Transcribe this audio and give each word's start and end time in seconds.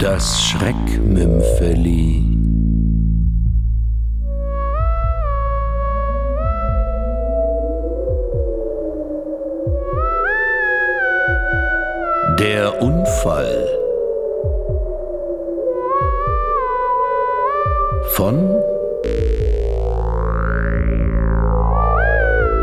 Das 0.00 0.42
Schreckmümpfeli. 0.42 2.24
Der 12.38 12.80
Unfall 12.80 13.68
von 18.14 18.56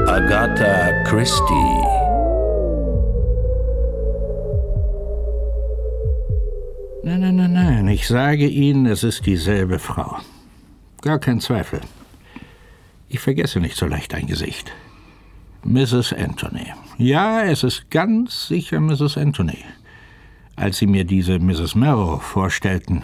Agatha 0.08 1.04
Christie. 1.04 1.87
Ich 7.98 8.08
sage 8.08 8.46
Ihnen, 8.46 8.86
es 8.86 9.04
ist 9.04 9.26
dieselbe 9.26 9.80
Frau. 9.80 10.20
Gar 11.02 11.18
kein 11.18 11.42
Zweifel. 11.42 11.82
Ich 13.10 13.20
vergesse 13.20 13.60
nicht 13.60 13.76
so 13.76 13.88
leicht 13.88 14.14
ein 14.14 14.28
Gesicht. 14.28 14.72
Mrs. 15.64 16.14
Anthony. 16.14 16.68
Ja, 17.00 17.42
es 17.42 17.64
ist 17.64 17.90
ganz 17.90 18.50
sicher 18.50 18.80
Mrs. 18.80 19.18
Anthony. 19.18 19.66
Als 20.56 20.78
Sie 20.78 20.86
mir 20.86 21.06
diese 21.06 21.40
Mrs. 21.40 21.74
Merrow 21.74 22.22
vorstellten, 22.22 23.04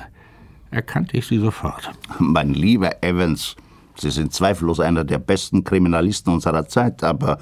erkannte 0.70 1.18
ich 1.18 1.26
sie 1.26 1.40
sofort. 1.40 1.90
Mein 2.20 2.54
lieber 2.54 3.04
Evans, 3.04 3.56
Sie 3.96 4.12
sind 4.12 4.32
zweifellos 4.32 4.80
einer 4.80 5.04
der 5.04 5.18
besten 5.18 5.64
Kriminalisten 5.64 6.32
unserer 6.32 6.68
Zeit, 6.68 7.04
aber 7.04 7.40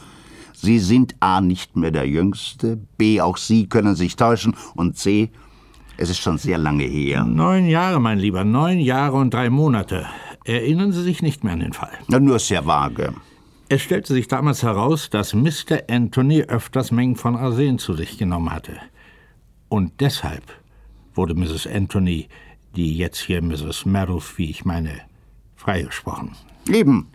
Sie 0.54 0.80
sind 0.80 1.16
A 1.20 1.42
nicht 1.42 1.76
mehr 1.76 1.92
der 1.92 2.08
Jüngste, 2.08 2.78
B 2.98 3.20
auch 3.20 3.36
Sie 3.36 3.68
können 3.68 3.96
sich 3.96 4.16
täuschen 4.16 4.56
und 4.76 4.98
C, 4.98 5.32
es 5.98 6.10
ist 6.10 6.20
schon 6.20 6.38
sehr 6.38 6.58
lange 6.58 6.84
her. 6.84 7.24
Neun 7.26 7.68
Jahre, 7.68 8.00
mein 8.00 8.20
Lieber, 8.20 8.44
neun 8.44 8.80
Jahre 8.80 9.18
und 9.18 9.34
drei 9.34 9.50
Monate. 9.50 10.08
Erinnern 10.46 10.92
Sie 10.92 11.04
sich 11.04 11.22
nicht 11.22 11.44
mehr 11.44 11.54
an 11.54 11.60
den 11.60 11.74
Fall? 11.74 11.92
Nur 12.08 12.40
sehr 12.40 12.66
vage. 12.66 13.14
Es 13.70 13.82
stellte 13.82 14.14
sich 14.14 14.28
damals 14.28 14.64
heraus, 14.64 15.10
dass 15.10 15.34
Mr. 15.34 15.84
Anthony 15.90 16.42
öfters 16.42 16.92
Mengen 16.92 17.16
von 17.16 17.36
Arsen 17.36 17.78
zu 17.78 17.94
sich 17.94 18.18
genommen 18.18 18.52
hatte. 18.52 18.78
Und 19.70 20.02
deshalb 20.02 20.44
wurde 21.14 21.36
Mrs. 21.36 21.68
Anthony, 21.68 22.28
die 22.76 22.98
jetzt 22.98 23.20
hier 23.20 23.42
Mrs. 23.42 23.86
Meadows, 23.86 24.38
wie 24.38 24.50
ich 24.50 24.66
meine, 24.66 25.02
freigesprochen. 25.56 26.32
Eben. 26.68 27.08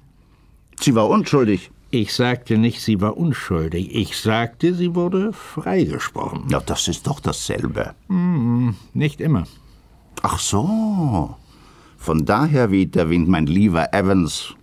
Sie 0.80 0.94
war 0.94 1.08
unschuldig. 1.08 1.70
Ich 1.90 2.14
sagte 2.14 2.58
nicht, 2.58 2.80
sie 2.80 3.00
war 3.00 3.16
unschuldig. 3.16 3.94
Ich 3.94 4.16
sagte, 4.16 4.74
sie 4.74 4.94
wurde 4.94 5.32
freigesprochen. 5.32 6.44
Ja, 6.50 6.60
das 6.60 6.88
ist 6.88 7.06
doch 7.06 7.20
dasselbe. 7.20 7.94
Hm, 8.08 8.74
nicht 8.92 9.20
immer. 9.20 9.44
Ach 10.22 10.38
so. 10.38 11.36
Von 11.96 12.24
daher 12.24 12.70
weht 12.70 12.94
der 12.94 13.08
Wind, 13.08 13.28
mein 13.28 13.46
lieber 13.46 13.92
Evans. 13.92 14.54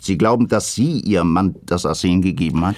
Sie 0.00 0.18
glauben, 0.18 0.48
dass 0.48 0.74
Sie 0.74 1.00
Ihrem 1.00 1.32
Mann 1.32 1.56
das 1.62 1.86
Arsen 1.86 2.22
gegeben 2.22 2.64
hat? 2.66 2.76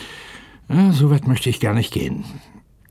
Ja, 0.68 0.92
so 0.92 1.10
weit 1.10 1.26
möchte 1.26 1.50
ich 1.50 1.60
gar 1.60 1.74
nicht 1.74 1.92
gehen. 1.92 2.24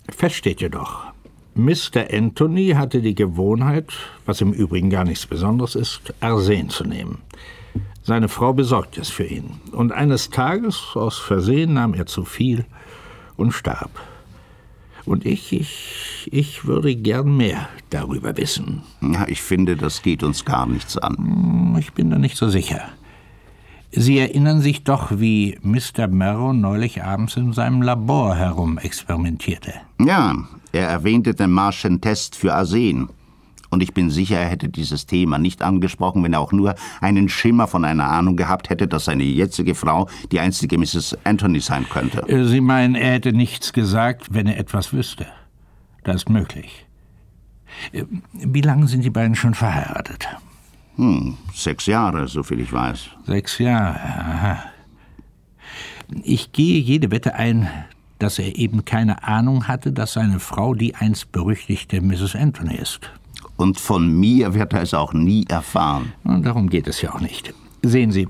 Fest 0.10 0.36
steht 0.36 0.62
jedoch, 0.62 1.12
Mr. 1.54 2.08
Anthony 2.12 2.70
hatte 2.70 3.02
die 3.02 3.16
Gewohnheit, 3.16 3.88
was 4.26 4.42
im 4.42 4.54
Übrigen 4.54 4.90
gar 4.90 5.04
nichts 5.04 5.26
Besonderes 5.26 5.76
ist, 5.76 6.14
Arsen 6.22 6.70
zu 6.70 6.86
nehmen. 6.86 7.20
Seine 8.04 8.30
Frau 8.30 8.54
besorgte 8.54 9.02
es 9.02 9.10
für 9.10 9.26
ihn. 9.26 9.62
Und 9.72 9.92
eines 9.92 10.30
Tages, 10.30 10.82
aus 10.96 11.18
Versehen, 11.18 11.74
nahm 11.74 11.94
er 11.94 12.06
zu 12.06 12.26
viel 12.26 12.66
und 13.38 13.52
starb. 13.52 13.92
Und 15.06 15.26
ich, 15.26 15.52
ich, 15.54 16.30
ich 16.32 16.66
würde 16.66 16.96
gern 16.96 17.36
mehr 17.36 17.70
darüber 17.90 18.38
wissen. 18.38 18.84
Ja, 19.02 19.28
ich 19.28 19.42
finde, 19.42 19.76
das 19.76 20.02
geht 20.02 20.24
uns 20.24 20.46
gar 20.46 20.68
nichts 20.68 20.98
an. 20.98 21.18
Hm, 21.18 21.78
ich 21.80 21.94
bin 21.94 22.10
da 22.10 22.18
nicht 22.18 22.38
so 22.38 22.50
sicher. 22.50 22.82
Sie 23.94 24.20
erinnern 24.20 24.62
sich 24.62 24.84
doch, 24.84 25.12
wie 25.20 25.60
Mr. 25.64 26.08
Merrow 26.08 26.54
neulich 26.54 27.04
abends 27.04 27.36
in 27.36 27.52
seinem 27.52 27.82
Labor 27.82 28.36
herumexperimentierte. 28.36 29.74
Ja, 30.00 30.36
er 30.72 30.88
erwähnte 30.88 31.34
den 31.34 31.52
Martian 31.52 32.00
Test 32.00 32.38
für 32.38 32.54
Arsen. 32.54 33.10
Und 33.72 33.82
ich 33.82 33.94
bin 33.94 34.10
sicher, 34.10 34.38
er 34.38 34.50
hätte 34.50 34.68
dieses 34.68 35.06
Thema 35.06 35.38
nicht 35.38 35.62
angesprochen, 35.64 36.24
wenn 36.24 36.34
er 36.34 36.42
auch 36.42 36.52
nur 36.52 36.76
einen 37.00 37.30
Schimmer 37.30 37.68
von 37.68 37.86
einer 37.86 38.12
Ahnung 38.12 38.36
gehabt 38.36 38.70
hätte, 38.70 38.86
dass 38.86 39.06
seine 39.06 39.24
jetzige 39.24 39.76
Frau 39.76 40.10
die 40.32 40.42
einzige 40.42 40.78
Mrs. 40.78 41.18
Anthony 41.24 41.62
sein 41.62 41.88
könnte. 41.90 42.28
Äh, 42.28 42.46
Sie 42.46 42.60
meinen, 42.60 42.96
er 42.96 43.14
hätte 43.14 43.32
nichts 43.32 43.72
gesagt, 43.72 44.34
wenn 44.34 44.46
er 44.46 44.60
etwas 44.60 44.92
wüsste? 44.92 45.26
Das 46.04 46.18
ist 46.18 46.30
möglich. 46.30 46.86
Äh, 47.94 48.04
wie 48.34 48.62
lange 48.62 48.88
sind 48.88 49.06
die 49.06 49.10
beiden 49.10 49.36
schon 49.36 49.54
verheiratet? 49.54 50.28
Hm, 50.98 51.38
sechs 51.54 51.86
Jahre, 51.86 52.28
soviel 52.28 52.60
ich 52.60 52.74
weiß. 52.74 53.10
Sechs 53.26 53.58
Jahre, 53.58 54.02
aha. 54.02 54.64
Ich 56.24 56.52
gehe 56.52 56.82
jede 56.82 57.10
Wette 57.10 57.36
ein, 57.36 57.70
dass 58.20 58.38
er 58.38 58.58
eben 58.58 58.84
keine 58.84 59.24
Ahnung 59.24 59.70
hatte, 59.70 59.94
dass 59.94 60.12
seine 60.12 60.42
Frau 60.42 60.74
die 60.74 60.94
einst 60.96 61.32
berüchtigte 61.32 62.02
Mrs. 62.02 62.36
Anthony 62.36 62.76
ist. 62.76 63.12
Und 63.62 63.80
von 63.80 64.20
mir 64.20 64.56
wird 64.56 64.74
er 64.74 64.82
es 64.82 64.96
auch 64.96 65.14
nie 65.14 65.46
erfahren. 65.48 66.14
Darum 66.24 66.68
geht 66.68 66.88
es 66.88 67.00
ja 67.04 67.14
auch 67.14 67.20
nicht. 67.20 67.54
Sehen 67.84 68.12
Sie, 68.12 68.28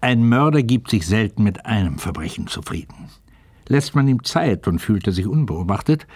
ein 0.00 0.28
Mörder 0.28 0.62
gibt 0.62 0.88
sich 0.88 1.04
selten 1.04 1.42
mit 1.42 1.66
einem 1.66 1.98
Verbrechen 1.98 2.46
zufrieden. 2.46 3.08
Lässt 3.66 3.96
man 3.96 4.06
ihm 4.06 4.22
Zeit 4.22 4.68
und 4.68 4.78
fühlt 4.78 5.08
er 5.08 5.12
sich 5.12 5.26
unbeobachtet, 5.26 6.06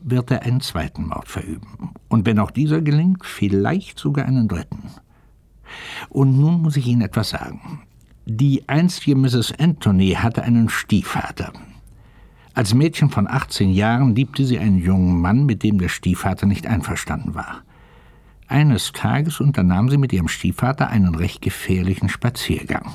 wird 0.00 0.30
er 0.30 0.44
einen 0.44 0.62
zweiten 0.62 1.08
Mord 1.08 1.28
verüben. 1.28 1.90
Und 2.08 2.24
wenn 2.24 2.38
auch 2.38 2.50
dieser 2.50 2.80
gelingt, 2.80 3.26
vielleicht 3.26 3.98
sogar 3.98 4.24
einen 4.24 4.48
dritten. 4.48 4.84
Und 6.08 6.40
nun 6.40 6.62
muss 6.62 6.78
ich 6.78 6.86
Ihnen 6.86 7.02
etwas 7.02 7.28
sagen. 7.28 7.82
Die 8.24 8.66
einstige 8.66 9.14
Mrs. 9.14 9.52
Anthony 9.58 10.12
hatte 10.12 10.42
einen 10.42 10.70
Stiefvater. 10.70 11.52
Als 12.54 12.72
Mädchen 12.72 13.10
von 13.10 13.28
18 13.28 13.74
Jahren 13.74 14.14
liebte 14.14 14.46
sie 14.46 14.58
einen 14.58 14.78
jungen 14.78 15.20
Mann, 15.20 15.44
mit 15.44 15.62
dem 15.62 15.78
der 15.78 15.90
Stiefvater 15.90 16.46
nicht 16.46 16.66
einverstanden 16.66 17.34
war. 17.34 17.60
Eines 18.48 18.92
Tages 18.92 19.40
unternahm 19.40 19.88
sie 19.88 19.98
mit 19.98 20.12
ihrem 20.12 20.28
Stiefvater 20.28 20.88
einen 20.88 21.14
recht 21.14 21.42
gefährlichen 21.42 22.08
Spaziergang. 22.08 22.92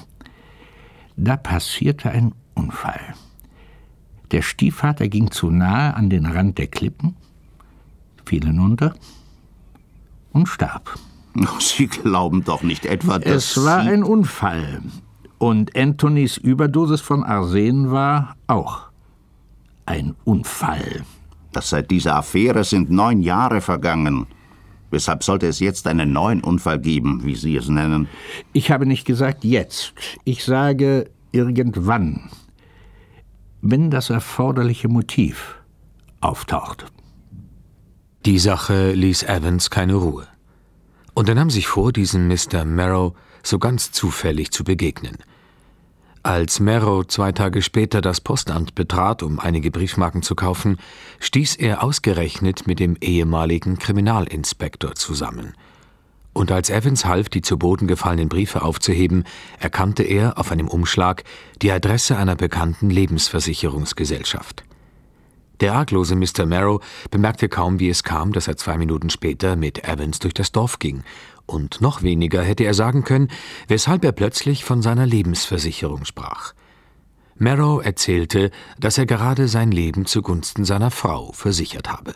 Da 1.18 1.36
passierte 1.36 2.10
ein 2.10 2.34
Unfall. 2.54 3.16
Der 4.32 4.42
Stiefvater 4.42 5.10
ging 5.10 5.30
zu 5.30 5.50
nahe 5.50 5.94
an 5.94 6.10
den 6.10 6.26
Rand 6.26 6.58
der 6.58 6.68
Klippen, 6.68 7.18
fiel 8.26 8.46
hinunter 8.46 8.96
und 10.32 10.48
starb. 10.48 10.98
Sie 11.60 11.88
glauben 11.88 12.44
doch 12.44 12.64
nicht 12.64 12.86
etwa, 12.86 13.20
dass. 13.20 13.58
Es 13.58 13.66
war 13.66 13.80
ein 13.80 14.04
Unfall. 14.04 14.82
Und 15.38 15.76
Anthonys 15.76 16.38
Überdosis 16.38 17.02
von 17.02 17.24
Arsen 17.24 17.92
war 17.92 18.36
auch 18.48 18.90
ein 19.86 20.16
Unfall. 20.24 21.04
dass 21.52 21.70
seit 21.70 21.92
dieser 21.92 22.16
Affäre 22.16 22.64
sind 22.64 22.90
neun 22.90 23.22
Jahre 23.22 23.60
vergangen. 23.60 24.28
Weshalb 24.92 25.24
sollte 25.24 25.48
es 25.48 25.60
jetzt 25.60 25.88
einen 25.88 26.14
neuen 26.14 26.44
Unfall 26.44 26.80
geben, 26.80 27.22
wie 27.24 27.36
Sie 27.36 27.56
es 27.56 27.70
nennen? 27.70 28.08
Ich 28.54 28.70
habe 28.70 28.86
nicht 28.86 29.06
gesagt 29.06 29.44
jetzt. 29.44 29.94
Ich 30.26 30.44
sage 30.44 31.10
irgendwann. 31.32 32.30
Wenn 33.62 33.90
das 33.90 34.10
erforderliche 34.10 34.90
Motiv 34.90 35.56
auftaucht. 36.20 36.86
Die 38.26 38.38
Sache 38.38 38.92
ließ 38.92 39.24
Evans 39.24 39.70
keine 39.70 39.96
Ruhe. 39.96 40.28
Und 41.14 41.30
er 41.30 41.36
nahm 41.36 41.50
sich 41.50 41.68
vor, 41.68 41.92
diesem 41.92 42.28
Mr. 42.28 42.66
Merrow 42.66 43.16
so 43.44 43.60
ganz 43.60 43.92
zufällig 43.92 44.52
zu 44.52 44.64
begegnen. 44.64 45.18
Als 46.24 46.60
Merrow 46.60 47.08
zwei 47.08 47.32
Tage 47.32 47.64
später 47.64 48.00
das 48.00 48.22
Postamt 48.22 48.76
betrat, 48.76 49.24
um 49.24 49.40
einige 49.40 49.72
Briefmarken 49.72 50.22
zu 50.22 50.36
kaufen, 50.36 50.78
stieß 51.20 51.56
er 51.56 51.84
ausgerechnet 51.84 52.68
mit 52.68 52.80
dem 52.80 52.96
ehemaligen 53.02 53.80
Kriminalinspektor 53.80 54.94
zusammen. 54.94 55.56
Und 56.32 56.52
als 56.52 56.70
Evans 56.70 57.06
half, 57.06 57.28
die 57.28 57.42
zu 57.42 57.58
Boden 57.58 57.88
gefallenen 57.88 58.30
Briefe 58.30 58.62
aufzuheben, 58.62 59.24
erkannte 59.60 60.04
er 60.04 60.38
auf 60.38 60.52
einem 60.52 60.68
Umschlag 60.68 61.24
die 61.64 61.72
Adresse 61.72 62.16
einer 62.18 62.36
bekannten 62.36 62.92
Lebensversicherungsgesellschaft. 62.92 64.64
Der 65.62 65.76
arglose 65.76 66.16
Mr. 66.16 66.48
Merrow 66.48 66.84
bemerkte 67.12 67.48
kaum, 67.48 67.80
wie 67.80 67.90
es 67.90 68.04
kam, 68.04 68.34
dass 68.34 68.48
er 68.48 68.58
zwei 68.58 68.78
Minuten 68.78 69.12
später 69.12 69.56
mit 69.56 69.88
Evans 69.88 70.18
durch 70.18 70.34
das 70.34 70.52
Dorf 70.52 70.80
ging, 70.80 71.04
und 71.46 71.82
noch 71.82 72.02
weniger 72.02 72.42
hätte 72.42 72.64
er 72.64 72.74
sagen 72.74 73.04
können, 73.04 73.30
weshalb 73.68 74.04
er 74.04 74.12
plötzlich 74.12 74.64
von 74.64 74.82
seiner 74.82 75.06
Lebensversicherung 75.06 76.06
sprach. 76.06 76.54
Merrow 77.36 77.84
erzählte, 77.84 78.52
dass 78.80 78.98
er 78.98 79.06
gerade 79.06 79.48
sein 79.48 79.72
Leben 79.72 80.06
zugunsten 80.06 80.66
seiner 80.66 80.92
Frau 80.92 81.32
versichert 81.34 81.92
habe. 81.92 82.16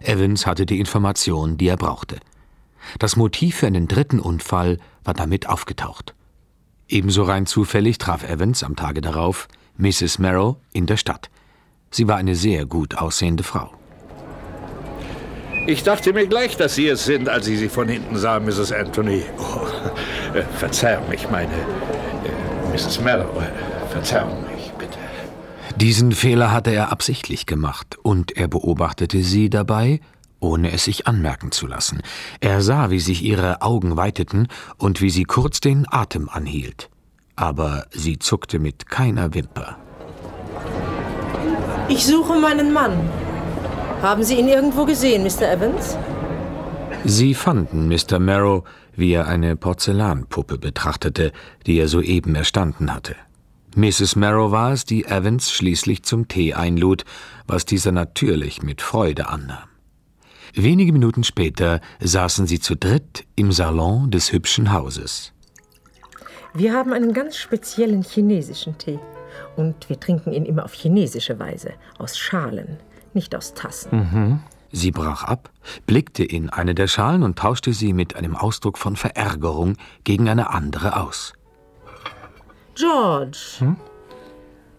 Evans 0.00 0.46
hatte 0.46 0.64
die 0.64 0.80
Information, 0.80 1.58
die 1.58 1.68
er 1.68 1.76
brauchte. 1.76 2.18
Das 2.98 3.16
Motiv 3.16 3.56
für 3.56 3.66
einen 3.66 3.88
dritten 3.88 4.20
Unfall 4.20 4.78
war 5.04 5.14
damit 5.14 5.48
aufgetaucht. 5.48 6.14
Ebenso 6.88 7.24
rein 7.24 7.46
zufällig 7.46 7.98
traf 7.98 8.22
Evans 8.22 8.62
am 8.62 8.74
Tage 8.74 9.00
darauf 9.00 9.48
Mrs. 9.76 10.18
Merrow 10.18 10.56
in 10.72 10.86
der 10.86 10.96
Stadt. 10.96 11.30
Sie 11.90 12.06
war 12.06 12.16
eine 12.16 12.36
sehr 12.36 12.66
gut 12.66 12.96
aussehende 12.96 13.42
Frau. 13.42 13.72
Ich 15.66 15.82
dachte 15.82 16.12
mir 16.12 16.26
gleich, 16.26 16.56
dass 16.56 16.74
Sie 16.74 16.88
es 16.88 17.04
sind, 17.04 17.28
als 17.28 17.46
ich 17.46 17.58
Sie 17.58 17.68
von 17.68 17.88
hinten 17.88 18.16
sah, 18.16 18.40
Mrs. 18.40 18.72
Anthony. 18.72 19.22
Oh, 19.38 20.36
äh, 20.36 20.42
Verzeihung 20.42 21.08
mich, 21.08 21.28
meine 21.30 21.52
äh, 21.52 22.72
Mrs. 22.72 23.00
Mallow. 23.00 23.28
Äh, 23.40 23.90
Verzeihung 23.92 24.44
mich, 24.52 24.72
bitte. 24.78 24.98
Diesen 25.76 26.12
Fehler 26.12 26.52
hatte 26.52 26.70
er 26.70 26.90
absichtlich 26.92 27.46
gemacht, 27.46 27.98
und 28.02 28.36
er 28.36 28.48
beobachtete 28.48 29.22
sie 29.22 29.50
dabei, 29.50 30.00
ohne 30.38 30.72
es 30.72 30.84
sich 30.84 31.06
anmerken 31.06 31.52
zu 31.52 31.66
lassen. 31.66 32.02
Er 32.40 32.62
sah, 32.62 32.90
wie 32.90 33.00
sich 33.00 33.22
ihre 33.22 33.62
Augen 33.62 33.96
weiteten 33.96 34.48
und 34.78 35.00
wie 35.00 35.10
sie 35.10 35.24
kurz 35.24 35.60
den 35.60 35.86
Atem 35.90 36.28
anhielt. 36.28 36.88
Aber 37.36 37.86
sie 37.90 38.18
zuckte 38.18 38.58
mit 38.58 38.88
keiner 38.88 39.34
Wimper. 39.34 39.76
Ich 41.90 42.06
suche 42.06 42.38
meinen 42.38 42.72
Mann. 42.72 42.92
Haben 44.00 44.22
Sie 44.22 44.36
ihn 44.36 44.46
irgendwo 44.46 44.84
gesehen, 44.84 45.24
Mr. 45.24 45.50
Evans? 45.50 45.98
Sie 47.04 47.34
fanden 47.34 47.88
Mr. 47.88 48.20
Marrow, 48.20 48.62
wie 48.94 49.12
er 49.12 49.26
eine 49.26 49.56
Porzellanpuppe 49.56 50.56
betrachtete, 50.56 51.32
die 51.66 51.80
er 51.80 51.88
soeben 51.88 52.36
erstanden 52.36 52.94
hatte. 52.94 53.16
Mrs. 53.74 54.14
Marrow 54.14 54.52
war 54.52 54.72
es, 54.72 54.84
die 54.84 55.04
Evans 55.04 55.50
schließlich 55.50 56.04
zum 56.04 56.28
Tee 56.28 56.54
einlud, 56.54 57.04
was 57.48 57.64
dieser 57.64 57.90
natürlich 57.90 58.62
mit 58.62 58.82
Freude 58.82 59.28
annahm. 59.28 59.68
Wenige 60.54 60.92
Minuten 60.92 61.24
später 61.24 61.80
saßen 61.98 62.46
sie 62.46 62.60
zu 62.60 62.76
dritt 62.76 63.24
im 63.34 63.50
Salon 63.50 64.12
des 64.12 64.30
hübschen 64.32 64.72
Hauses. 64.72 65.32
Wir 66.54 66.72
haben 66.72 66.92
einen 66.92 67.12
ganz 67.14 67.36
speziellen 67.36 68.04
chinesischen 68.04 68.78
Tee. 68.78 69.00
Und 69.56 69.88
wir 69.88 69.98
trinken 69.98 70.32
ihn 70.32 70.44
immer 70.44 70.64
auf 70.64 70.72
chinesische 70.72 71.38
Weise, 71.38 71.72
aus 71.98 72.18
Schalen, 72.18 72.78
nicht 73.14 73.34
aus 73.34 73.54
Tassen. 73.54 73.90
Mhm. 73.98 74.40
Sie 74.72 74.92
brach 74.92 75.24
ab, 75.24 75.50
blickte 75.86 76.24
in 76.24 76.48
eine 76.48 76.74
der 76.74 76.86
Schalen 76.86 77.22
und 77.24 77.38
tauschte 77.38 77.72
sie 77.72 77.92
mit 77.92 78.14
einem 78.14 78.36
Ausdruck 78.36 78.78
von 78.78 78.94
Verärgerung 78.94 79.76
gegen 80.04 80.28
eine 80.28 80.50
andere 80.50 81.00
aus. 81.00 81.32
George, 82.76 83.56
hm? 83.58 83.76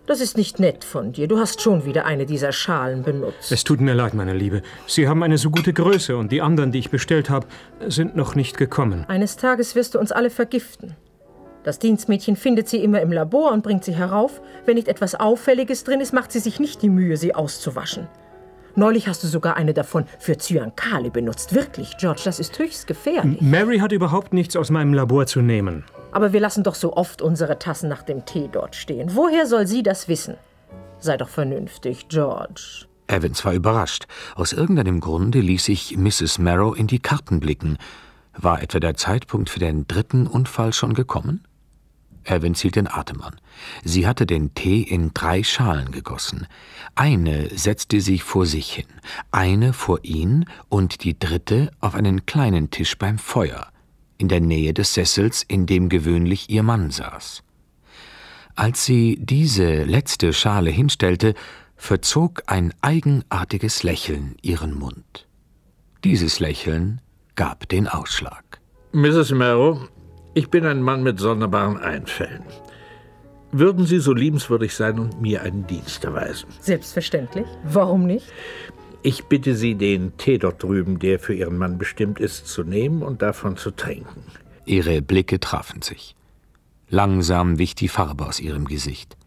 das 0.08 0.22
ist 0.22 0.38
nicht 0.38 0.60
nett 0.60 0.86
von 0.86 1.12
dir. 1.12 1.28
Du 1.28 1.40
hast 1.40 1.62
schon 1.62 1.86
wieder 1.86 2.06
eine 2.06 2.26
dieser 2.26 2.54
Schalen 2.54 3.04
benutzt. 3.04 3.52
Es 3.52 3.66
tut 3.66 3.82
mir 3.82 3.94
leid, 3.94 4.14
meine 4.14 4.34
Liebe. 4.34 4.62
Sie 4.88 5.10
haben 5.10 5.24
eine 5.24 5.38
so 5.38 5.52
gute 5.52 5.74
Größe 5.74 6.16
und 6.16 6.32
die 6.32 6.42
anderen, 6.42 6.72
die 6.72 6.80
ich 6.80 6.90
bestellt 6.90 7.30
habe, 7.30 7.48
sind 7.88 8.16
noch 8.16 8.34
nicht 8.34 8.58
gekommen. 8.58 9.04
Eines 9.10 9.36
Tages 9.36 9.76
wirst 9.76 9.96
du 9.96 10.00
uns 10.00 10.14
alle 10.14 10.30
vergiften. 10.30 10.96
Das 11.64 11.78
Dienstmädchen 11.78 12.36
findet 12.36 12.68
sie 12.68 12.84
immer 12.84 13.02
im 13.02 13.12
Labor 13.12 13.52
und 13.52 13.64
bringt 13.64 13.84
sie 13.84 13.96
herauf. 13.96 14.42
Wenn 14.66 14.76
nicht 14.76 14.88
etwas 14.88 15.16
Auffälliges 15.16 15.84
drin 15.84 16.02
ist, 16.02 16.14
macht 16.14 16.32
sie 16.32 16.40
sich 16.40 16.60
nicht 16.60 16.82
die 16.82 16.90
Mühe, 16.90 17.18
sie 17.18 17.36
auszuwaschen. 17.36 18.08
Neulich 18.76 19.08
hast 19.08 19.24
du 19.24 19.28
sogar 19.28 19.58
eine 19.58 19.74
davon 19.74 20.06
für 20.18 20.38
Zyankali 20.38 21.10
benutzt. 21.10 21.54
Wirklich, 21.54 21.98
George, 21.98 22.22
das 22.24 22.40
ist 22.40 22.58
höchst 22.58 22.88
gefährlich. 22.88 23.42
Mary 23.42 23.80
hat 23.80 23.92
überhaupt 23.92 24.34
nichts 24.34 24.56
aus 24.56 24.70
meinem 24.70 24.94
Labor 24.94 25.26
zu 25.26 25.42
nehmen. 25.42 25.84
Aber 26.12 26.34
wir 26.34 26.40
lassen 26.40 26.64
doch 26.64 26.76
so 26.76 26.94
oft 26.94 27.22
unsere 27.22 27.60
Tassen 27.60 27.90
nach 27.90 28.04
dem 28.04 28.26
Tee 28.26 28.50
dort 28.52 28.76
stehen. 28.76 29.12
Woher 29.14 29.46
soll 29.46 29.68
sie 29.68 29.84
das 29.84 30.08
wissen? 30.08 30.36
Sei 31.00 31.18
doch 31.18 31.30
vernünftig, 31.30 32.08
George. 32.08 32.86
Evans 33.08 33.44
war 33.44 33.54
überrascht. 33.54 34.08
Aus 34.36 34.54
irgendeinem 34.54 35.00
Grunde 35.02 35.42
ließ 35.42 35.66
sich 35.66 35.98
Mrs. 35.98 36.40
Marrow 36.40 36.78
in 36.78 36.88
die 36.88 37.00
Karten 37.00 37.40
blicken. 37.40 37.78
War 38.38 38.62
etwa 38.62 38.80
der 38.80 38.96
Zeitpunkt 38.96 39.50
für 39.50 39.60
den 39.60 39.86
dritten 39.88 40.28
Unfall 40.28 40.72
schon 40.72 40.94
gekommen? 40.94 41.44
Evans 42.24 42.62
hielt 42.62 42.76
den 42.76 42.88
Atem 42.88 43.22
an. 43.22 43.36
Sie 43.84 44.08
hatte 44.08 44.26
den 44.26 44.54
Tee 44.54 44.82
in 44.82 45.12
drei 45.14 45.44
Schalen 45.44 45.92
gegossen. 45.92 46.48
Eine 46.96 47.50
setzte 47.58 48.02
sie 48.02 48.20
vor 48.20 48.46
sich 48.46 48.72
hin, 48.72 48.88
eine 49.32 49.74
vor 49.74 50.00
ihn 50.04 50.46
und 50.70 51.04
die 51.04 51.18
dritte 51.18 51.72
auf 51.80 51.96
einen 51.96 52.26
kleinen 52.26 52.70
Tisch 52.70 52.98
beim 52.98 53.18
Feuer, 53.18 53.68
in 54.18 54.28
der 54.28 54.42
Nähe 54.42 54.74
des 54.74 54.94
Sessels, 54.94 55.44
in 55.48 55.66
dem 55.66 55.90
gewöhnlich 55.90 56.50
ihr 56.50 56.64
Mann 56.64 56.92
saß. 56.92 57.44
Als 58.56 58.86
sie 58.86 59.18
diese 59.20 59.84
letzte 59.84 60.34
Schale 60.34 60.70
hinstellte, 60.70 61.34
verzog 61.76 62.44
ein 62.48 62.74
eigenartiges 62.82 63.84
Lächeln 63.84 64.36
ihren 64.42 64.78
Mund. 64.78 65.28
Dieses 66.04 66.40
Lächeln 66.40 67.02
gab 67.36 67.68
den 67.70 67.88
Ausschlag. 67.88 68.60
Mrs. 68.92 69.32
Merrow, 69.32 69.90
ich 70.34 70.50
bin 70.50 70.66
ein 70.66 70.82
Mann 70.82 71.04
mit 71.04 71.20
sonderbaren 71.20 71.78
Einfällen. 71.78 72.44
Würden 73.52 73.86
Sie 73.86 74.00
so 74.00 74.14
liebenswürdig 74.14 74.74
sein 74.74 74.98
und 74.98 75.22
mir 75.22 75.42
einen 75.42 75.68
Dienst 75.68 76.06
erweisen? 76.06 76.48
Selbstverständlich. 76.62 77.46
Warum 77.66 78.06
nicht? 78.06 78.26
Ich 79.04 79.26
bitte 79.26 79.56
Sie, 79.56 79.76
den 79.76 80.16
Tee 80.18 80.38
dort 80.38 80.64
drüben, 80.64 81.00
der 81.00 81.20
für 81.20 81.34
Ihren 81.34 81.58
Mann 81.58 81.78
bestimmt 81.78 82.20
ist, 82.20 82.48
zu 82.48 82.64
nehmen 82.64 83.02
und 83.02 83.22
davon 83.22 83.58
zu 83.58 83.72
trinken. 83.72 84.24
Ihre 84.66 85.02
Blicke 85.02 85.40
trafen 85.40 85.82
sich. 85.82 86.16
Langsam 86.88 87.58
wich 87.58 87.76
die 87.76 87.88
Farbe 87.88 88.26
aus 88.26 88.40
ihrem 88.40 88.66
Gesicht. 88.66 89.18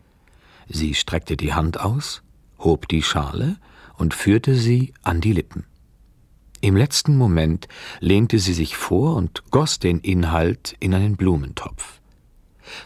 Sie 0.69 0.95
streckte 0.95 1.37
die 1.37 1.55
Hand 1.55 1.81
aus, 1.81 2.23
hob 2.59 2.89
die 2.89 3.03
Schale 3.03 3.57
und 3.97 4.15
führte 4.15 4.55
sie 4.55 4.95
an 5.03 5.21
die 5.21 5.33
Lippen. 5.33 5.65
Im 6.65 6.77
letzten 6.77 7.19
Moment 7.19 7.69
lehnte 8.01 8.39
sie 8.39 8.55
sich 8.55 8.75
vor 8.75 9.17
und 9.17 9.43
goss 9.51 9.81
den 9.81 10.01
Inhalt 10.01 10.75
in 10.81 10.95
einen 10.95 11.15
Blumentopf. 11.15 12.01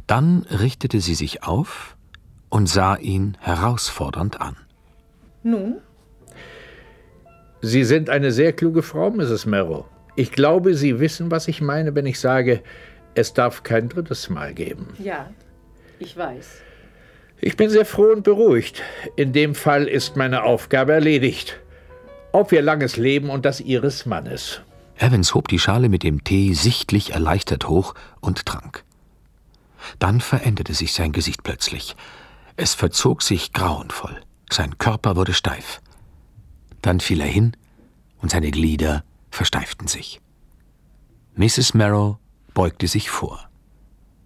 Dann 0.08 0.44
richtete 0.50 1.00
sie 1.00 1.14
sich 1.14 1.44
auf 1.44 1.96
und 2.48 2.68
sah 2.68 2.96
ihn 2.96 3.38
herausfordernd 3.38 4.40
an. 4.40 4.56
Nun? 5.44 5.76
Sie 7.60 7.84
sind 7.84 8.10
eine 8.10 8.32
sehr 8.32 8.52
kluge 8.52 8.82
Frau, 8.82 9.12
Mrs. 9.12 9.46
Merrow. 9.46 9.84
Ich 10.16 10.32
glaube, 10.32 10.74
Sie 10.74 10.98
wissen, 10.98 11.30
was 11.30 11.46
ich 11.46 11.60
meine, 11.60 11.94
wenn 11.94 12.06
ich 12.06 12.18
sage, 12.18 12.64
es 13.14 13.32
darf 13.32 13.62
kein 13.62 13.88
drittes 13.88 14.28
Mal 14.28 14.54
geben. 14.54 14.88
Ja, 14.98 15.30
ich 16.00 16.16
weiß. 16.16 16.62
Ich 17.40 17.56
bin 17.56 17.70
sehr 17.70 17.84
froh 17.84 18.10
und 18.10 18.24
beruhigt. 18.24 18.82
In 19.14 19.32
dem 19.32 19.54
Fall 19.54 19.86
ist 19.86 20.16
meine 20.16 20.42
Aufgabe 20.42 20.94
erledigt 20.94 21.60
auf 22.32 22.52
ihr 22.52 22.62
langes 22.62 22.96
Leben 22.96 23.30
und 23.30 23.44
das 23.44 23.60
ihres 23.60 24.06
Mannes. 24.06 24.60
Evans 24.96 25.34
hob 25.34 25.48
die 25.48 25.58
Schale 25.58 25.88
mit 25.88 26.02
dem 26.02 26.24
Tee 26.24 26.54
sichtlich 26.54 27.12
erleichtert 27.12 27.68
hoch 27.68 27.94
und 28.20 28.46
trank. 28.46 28.84
Dann 29.98 30.20
veränderte 30.20 30.74
sich 30.74 30.92
sein 30.92 31.12
Gesicht 31.12 31.42
plötzlich. 31.42 31.96
Es 32.56 32.74
verzog 32.74 33.22
sich 33.22 33.52
grauenvoll. 33.52 34.20
Sein 34.50 34.78
Körper 34.78 35.16
wurde 35.16 35.34
steif. 35.34 35.80
Dann 36.82 37.00
fiel 37.00 37.20
er 37.20 37.26
hin 37.28 37.56
und 38.20 38.30
seine 38.30 38.50
Glieder 38.50 39.04
versteiften 39.30 39.86
sich. 39.86 40.20
Mrs. 41.36 41.74
Marrow 41.74 42.16
beugte 42.54 42.88
sich 42.88 43.10
vor. 43.10 43.48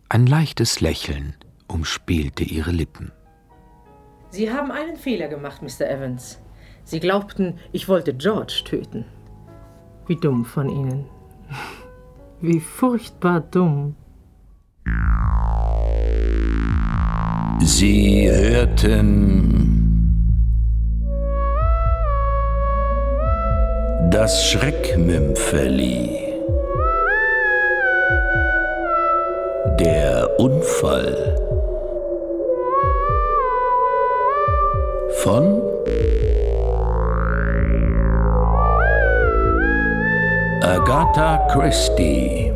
Ein 0.09 0.27
leichtes 0.27 0.81
Lächeln 0.81 1.37
umspielte 1.69 2.45
ihre 2.45 2.71
Lippen. 2.71 3.13
Sie 4.31 4.51
haben 4.51 4.71
einen 4.71 4.97
Fehler 4.97 5.29
gemacht, 5.29 5.61
Mr. 5.63 5.91
Evans. 5.91 6.39
Sie 6.85 7.01
glaubten, 7.01 7.59
ich 7.73 7.89
wollte 7.89 8.15
George 8.15 8.63
töten. 8.65 9.05
Wie 10.07 10.17
dumm 10.17 10.45
von 10.45 10.69
Ihnen. 10.69 11.07
Wie 12.41 12.61
furchtbar 12.61 13.41
dumm. 13.41 13.95
Sie 17.61 18.29
hörten 18.29 19.43
das 24.11 24.45
Schreckmümpfeli. 24.47 26.19
Der 29.79 30.29
Unfall 30.39 31.37
von 35.23 35.63
Agatha 40.83 41.47
Christie 41.53 42.52